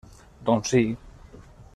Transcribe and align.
Doncs 0.47 0.71
sí. 0.75 0.81